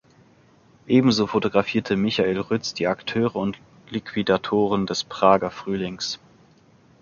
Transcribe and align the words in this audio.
Ebenso 0.87 1.27
fotografierte 1.27 1.95
Michael 1.95 2.39
Ruetz 2.39 2.73
die 2.73 2.87
Akteure 2.87 3.35
und 3.35 3.59
Liquidatoren 3.91 4.87
des 4.87 5.03
"Prager 5.03 5.51
Frühlings". 5.51 6.17